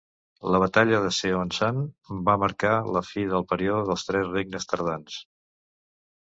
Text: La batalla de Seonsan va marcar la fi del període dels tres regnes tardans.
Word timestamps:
La 0.53 0.59
batalla 0.61 1.01
de 1.03 1.09
Seonsan 1.17 1.81
va 2.29 2.35
marcar 2.45 2.71
la 2.95 3.05
fi 3.11 3.27
del 3.35 3.45
període 3.53 3.83
dels 3.91 4.07
tres 4.09 4.27
regnes 4.33 4.67
tardans. 4.73 5.21